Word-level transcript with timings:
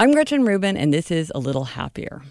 I'm 0.00 0.12
Gretchen 0.12 0.46
Rubin, 0.46 0.78
and 0.78 0.94
this 0.94 1.10
is 1.10 1.30
A 1.34 1.38
Little 1.38 1.64
Happier. 1.64 2.22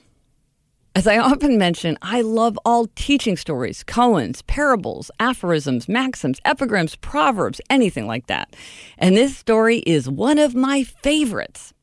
As 0.96 1.06
I 1.06 1.19
often 1.19 1.59
mention, 1.59 1.99
I 2.01 2.21
love 2.21 2.57
all 2.65 2.88
teaching 2.95 3.38
stories, 3.38 3.83
koans, 3.83 4.43
parables, 4.47 5.11
aphorisms, 5.19 5.87
maxims, 5.87 6.40
epigrams, 6.45 6.95
proverbs, 6.95 7.61
anything 7.69 8.07
like 8.07 8.25
that. 8.25 8.55
And 8.97 9.16
this 9.16 9.38
story 9.38 9.84
is 9.86 10.09
one 10.09 10.39
of 10.39 10.55
my 10.55 10.82
favorites. 10.82 11.75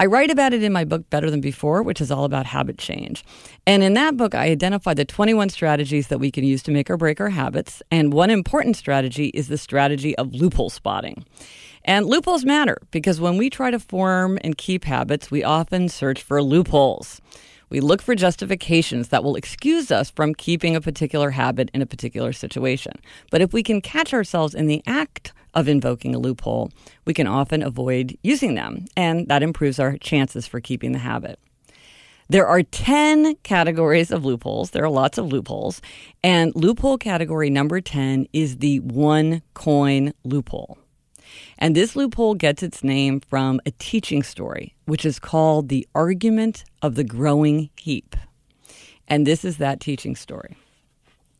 I 0.00 0.06
write 0.06 0.30
about 0.30 0.54
it 0.54 0.62
in 0.62 0.72
my 0.72 0.84
book 0.84 1.10
Better 1.10 1.28
Than 1.28 1.40
Before, 1.40 1.82
which 1.82 2.00
is 2.00 2.12
all 2.12 2.22
about 2.22 2.46
habit 2.46 2.78
change. 2.78 3.24
And 3.66 3.82
in 3.82 3.94
that 3.94 4.16
book, 4.16 4.32
I 4.32 4.44
identify 4.44 4.94
the 4.94 5.04
21 5.04 5.48
strategies 5.48 6.06
that 6.06 6.20
we 6.20 6.30
can 6.30 6.44
use 6.44 6.62
to 6.64 6.70
make 6.70 6.88
or 6.88 6.96
break 6.96 7.20
our 7.20 7.30
habits. 7.30 7.82
And 7.90 8.12
one 8.12 8.30
important 8.30 8.76
strategy 8.76 9.26
is 9.34 9.48
the 9.48 9.58
strategy 9.58 10.16
of 10.16 10.32
loophole 10.32 10.70
spotting. 10.70 11.24
And 11.84 12.06
loopholes 12.06 12.44
matter 12.44 12.78
because 12.92 13.20
when 13.20 13.38
we 13.38 13.50
try 13.50 13.72
to 13.72 13.80
form 13.80 14.38
and 14.44 14.56
keep 14.56 14.84
habits, 14.84 15.32
we 15.32 15.42
often 15.42 15.88
search 15.88 16.22
for 16.22 16.40
loopholes. 16.44 17.20
We 17.68 17.80
look 17.80 18.00
for 18.00 18.14
justifications 18.14 19.08
that 19.08 19.24
will 19.24 19.34
excuse 19.34 19.90
us 19.90 20.10
from 20.10 20.32
keeping 20.32 20.76
a 20.76 20.80
particular 20.80 21.30
habit 21.30 21.70
in 21.74 21.82
a 21.82 21.86
particular 21.86 22.32
situation. 22.32 22.92
But 23.32 23.40
if 23.40 23.52
we 23.52 23.64
can 23.64 23.80
catch 23.80 24.14
ourselves 24.14 24.54
in 24.54 24.68
the 24.68 24.80
act 24.86 25.32
of 25.58 25.66
invoking 25.66 26.14
a 26.14 26.18
loophole, 26.20 26.70
we 27.04 27.12
can 27.12 27.26
often 27.26 27.64
avoid 27.64 28.16
using 28.22 28.54
them, 28.54 28.84
and 28.96 29.26
that 29.26 29.42
improves 29.42 29.80
our 29.80 29.96
chances 29.98 30.46
for 30.46 30.60
keeping 30.60 30.92
the 30.92 31.00
habit. 31.00 31.40
There 32.28 32.46
are 32.46 32.62
10 32.62 33.34
categories 33.42 34.12
of 34.12 34.24
loopholes. 34.24 34.70
There 34.70 34.84
are 34.84 34.90
lots 34.90 35.18
of 35.18 35.32
loopholes. 35.32 35.80
And 36.22 36.52
loophole 36.54 36.98
category 36.98 37.50
number 37.50 37.80
10 37.80 38.28
is 38.32 38.58
the 38.58 38.80
one 38.80 39.42
coin 39.54 40.12
loophole. 40.24 40.78
And 41.58 41.74
this 41.74 41.96
loophole 41.96 42.34
gets 42.34 42.62
its 42.62 42.84
name 42.84 43.20
from 43.20 43.60
a 43.66 43.72
teaching 43.72 44.22
story, 44.22 44.74
which 44.84 45.04
is 45.04 45.18
called 45.18 45.70
The 45.70 45.88
Argument 45.94 46.64
of 46.82 46.94
the 46.94 47.04
Growing 47.04 47.70
Heap. 47.76 48.14
And 49.08 49.26
this 49.26 49.44
is 49.44 49.56
that 49.56 49.80
teaching 49.80 50.14
story. 50.14 50.56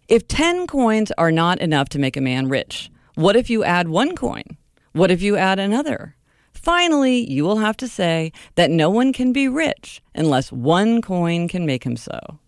If 0.09 0.27
10 0.27 0.67
coins 0.67 1.13
are 1.19 1.31
not 1.31 1.61
enough 1.61 1.91
to 1.91 1.99
make 1.99 2.17
a 2.17 2.23
man 2.23 2.49
rich, 2.49 2.91
what 3.19 3.35
if 3.35 3.51
you 3.51 3.65
add 3.65 3.89
one 3.89 4.15
coin? 4.15 4.45
What 4.93 5.11
if 5.11 5.21
you 5.23 5.37
add 5.37 5.59
another? 5.59 6.15
Finally, 6.53 7.29
you 7.29 7.43
will 7.43 7.59
have 7.59 7.77
to 7.79 7.89
say 7.89 8.31
that 8.55 8.71
no 8.71 8.89
one 8.89 9.13
can 9.13 9.33
be 9.33 9.49
rich 9.49 10.01
unless 10.15 10.53
one 10.53 11.03
coin 11.03 11.49
can 11.49 11.67
make 11.67 11.83
him 11.83 11.97
so. 11.97 12.39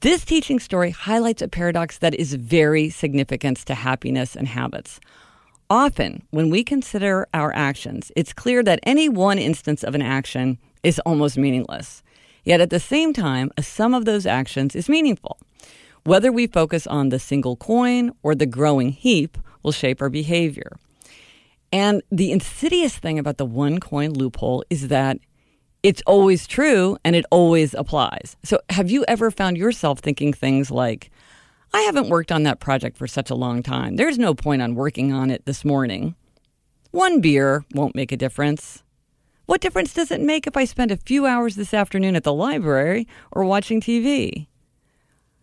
This 0.00 0.22
teaching 0.22 0.60
story 0.60 0.90
highlights 0.90 1.40
a 1.40 1.48
paradox 1.48 1.96
that 1.98 2.14
is 2.14 2.34
very 2.34 2.90
significant 2.90 3.56
to 3.64 3.74
happiness 3.74 4.36
and 4.36 4.48
habits. 4.48 5.00
Often, 5.70 6.24
when 6.28 6.50
we 6.50 6.62
consider 6.62 7.26
our 7.32 7.50
actions, 7.54 8.12
it's 8.14 8.34
clear 8.34 8.62
that 8.64 8.80
any 8.82 9.08
one 9.08 9.38
instance 9.38 9.82
of 9.82 9.94
an 9.94 10.02
action 10.02 10.58
is 10.82 11.00
almost 11.06 11.38
meaningless. 11.38 12.02
Yet 12.44 12.60
at 12.60 12.68
the 12.68 12.78
same 12.78 13.14
time, 13.14 13.50
a 13.56 13.62
sum 13.62 13.94
of 13.94 14.04
those 14.04 14.26
actions 14.26 14.76
is 14.76 14.90
meaningful. 14.90 15.38
Whether 16.04 16.30
we 16.30 16.48
focus 16.48 16.86
on 16.86 17.08
the 17.08 17.18
single 17.18 17.56
coin 17.56 18.12
or 18.22 18.34
the 18.34 18.44
growing 18.44 18.92
heap 18.92 19.38
will 19.64 19.72
shape 19.72 20.00
our 20.00 20.10
behavior. 20.10 20.76
And 21.72 22.02
the 22.12 22.30
insidious 22.30 22.96
thing 22.96 23.18
about 23.18 23.38
the 23.38 23.44
one 23.44 23.80
coin 23.80 24.12
loophole 24.12 24.64
is 24.70 24.88
that 24.88 25.18
it's 25.82 26.02
always 26.06 26.46
true 26.46 26.96
and 27.04 27.16
it 27.16 27.24
always 27.30 27.74
applies. 27.74 28.36
So, 28.44 28.60
have 28.70 28.90
you 28.90 29.04
ever 29.08 29.30
found 29.30 29.58
yourself 29.58 29.98
thinking 29.98 30.32
things 30.32 30.70
like, 30.70 31.10
I 31.74 31.80
haven't 31.80 32.08
worked 32.08 32.30
on 32.30 32.44
that 32.44 32.60
project 32.60 32.96
for 32.96 33.08
such 33.08 33.30
a 33.30 33.34
long 33.34 33.60
time. 33.60 33.96
There's 33.96 34.16
no 34.16 34.32
point 34.32 34.62
on 34.62 34.76
working 34.76 35.12
on 35.12 35.28
it 35.32 35.44
this 35.44 35.64
morning. 35.64 36.14
One 36.92 37.20
beer 37.20 37.64
won't 37.74 37.96
make 37.96 38.12
a 38.12 38.16
difference. 38.16 38.84
What 39.46 39.60
difference 39.60 39.92
does 39.92 40.12
it 40.12 40.20
make 40.20 40.46
if 40.46 40.56
I 40.56 40.66
spend 40.66 40.92
a 40.92 40.96
few 40.96 41.26
hours 41.26 41.56
this 41.56 41.74
afternoon 41.74 42.14
at 42.14 42.22
the 42.22 42.32
library 42.32 43.08
or 43.32 43.44
watching 43.44 43.80
TV? 43.80 44.46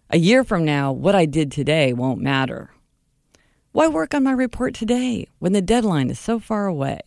A 0.10 0.18
year 0.18 0.46
from 0.46 0.64
now, 0.64 0.94
what 0.94 1.16
I 1.16 1.26
did 1.26 1.52
today 1.52 1.92
won't 1.92 2.22
matter. 2.22 2.72
Why 3.74 3.88
work 3.88 4.14
on 4.14 4.26
my 4.26 4.34
report 4.34 4.74
today 4.74 5.28
when 5.40 5.54
the 5.54 5.62
deadline 5.62 6.10
is 6.10 6.20
so 6.20 6.40
far 6.40 6.66
away? 6.66 7.00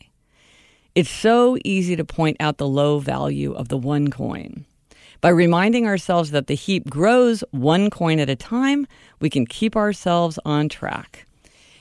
It's 0.94 1.10
so 1.10 1.58
easy 1.62 1.94
to 1.94 2.06
point 2.06 2.38
out 2.40 2.56
the 2.56 2.66
low 2.66 3.00
value 3.00 3.52
of 3.52 3.68
the 3.68 3.76
one 3.76 4.08
coin. 4.08 4.64
By 5.20 5.28
reminding 5.28 5.86
ourselves 5.86 6.30
that 6.30 6.46
the 6.46 6.54
heap 6.54 6.88
grows 6.88 7.44
one 7.50 7.90
coin 7.90 8.18
at 8.18 8.30
a 8.30 8.36
time, 8.36 8.86
we 9.20 9.28
can 9.28 9.44
keep 9.44 9.76
ourselves 9.76 10.38
on 10.46 10.70
track. 10.70 11.26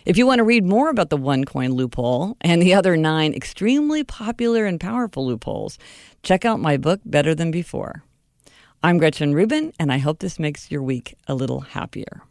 If 0.05 0.17
you 0.17 0.27
want 0.27 0.39
to 0.39 0.43
read 0.43 0.65
more 0.65 0.89
about 0.89 1.09
the 1.09 1.15
one 1.15 1.45
coin 1.45 1.71
loophole 1.71 2.35
and 2.41 2.61
the 2.61 2.73
other 2.73 2.97
nine 2.97 3.33
extremely 3.33 4.03
popular 4.03 4.65
and 4.65 4.81
powerful 4.81 5.25
loopholes, 5.25 5.79
check 6.23 6.43
out 6.43 6.59
my 6.59 6.75
book, 6.75 6.99
Better 7.05 7.33
Than 7.33 7.51
Before. 7.51 8.03
I'm 8.83 8.97
Gretchen 8.97 9.33
Rubin, 9.33 9.71
and 9.79 9.93
I 9.93 9.99
hope 9.99 10.19
this 10.19 10.39
makes 10.39 10.69
your 10.69 10.83
week 10.83 11.15
a 11.25 11.35
little 11.35 11.61
happier. 11.61 12.23